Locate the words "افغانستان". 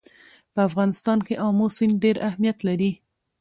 0.69-1.17